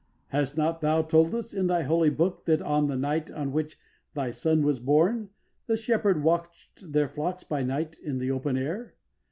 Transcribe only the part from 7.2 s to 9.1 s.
by night in the open air?